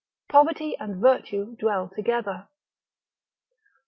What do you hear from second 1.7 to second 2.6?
together.